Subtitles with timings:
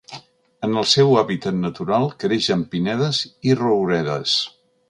[0.67, 4.37] En el seu hàbitat natural, creix en pinedes i rouredes.